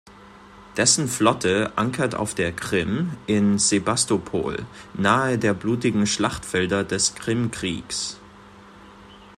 Dessen 0.77 1.07
Flotte 1.07 1.73
ankert 1.75 2.15
auf 2.15 2.33
der 2.33 2.51
Krim 2.53 3.11
in 3.27 3.59
Sebastopol, 3.59 4.65
nahe 4.95 5.37
der 5.37 5.53
blutigen 5.53 6.07
Schlachtfelder 6.07 6.83
des 6.83 7.13
Krimkriegs. 7.13 8.19